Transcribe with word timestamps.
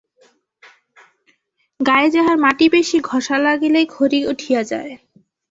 গায়ে 1.79 2.09
যাহার 2.09 2.37
মাটি 2.37 2.65
বেশি, 2.69 2.97
ঘষা 3.09 3.37
লাগিলেই 3.45 3.87
খড়ি 3.89 4.19
উঠিয়া 4.31 4.61
যায়। 4.71 4.91